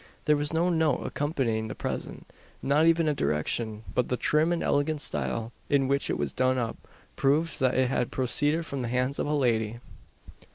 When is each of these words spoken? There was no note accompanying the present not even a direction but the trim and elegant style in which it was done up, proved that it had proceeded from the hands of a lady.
There 0.25 0.35
was 0.35 0.51
no 0.51 0.71
note 0.71 1.05
accompanying 1.05 1.67
the 1.67 1.75
present 1.75 2.25
not 2.63 2.87
even 2.87 3.07
a 3.07 3.13
direction 3.13 3.83
but 3.93 4.07
the 4.09 4.17
trim 4.17 4.51
and 4.51 4.63
elegant 4.63 4.99
style 4.99 5.51
in 5.69 5.87
which 5.87 6.09
it 6.09 6.17
was 6.17 6.33
done 6.33 6.57
up, 6.57 6.75
proved 7.15 7.59
that 7.59 7.75
it 7.77 7.89
had 7.89 8.09
proceeded 8.09 8.65
from 8.65 8.81
the 8.81 8.87
hands 8.87 9.19
of 9.19 9.27
a 9.27 9.35
lady. 9.35 9.79